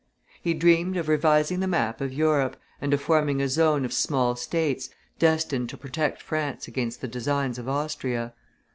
He 0.41 0.55
dreamed 0.55 0.97
of 0.97 1.07
revising 1.07 1.59
the 1.59 1.67
map 1.67 2.01
of 2.01 2.11
Europe, 2.11 2.57
and 2.81 2.91
of 2.91 2.99
forming 3.03 3.39
a 3.39 3.47
zone 3.47 3.85
of 3.85 3.93
small 3.93 4.35
states, 4.35 4.89
destined 5.19 5.69
to 5.69 5.77
protect 5.77 6.23
France 6.23 6.67
against 6.67 7.01
the 7.01 7.07
designs 7.07 7.59
of 7.59 7.69
Austria. 7.69 8.33